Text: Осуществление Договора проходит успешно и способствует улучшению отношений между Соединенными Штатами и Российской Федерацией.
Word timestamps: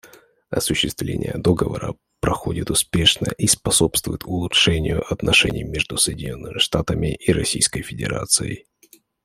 Осуществление 0.49 1.33
Договора 1.35 1.93
проходит 2.21 2.71
успешно 2.71 3.31
и 3.37 3.45
способствует 3.45 4.23
улучшению 4.23 5.05
отношений 5.13 5.63
между 5.63 5.95
Соединенными 5.97 6.57
Штатами 6.57 7.13
и 7.13 7.31
Российской 7.31 7.83
Федерацией. 7.83 8.65